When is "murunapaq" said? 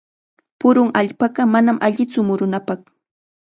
2.31-2.79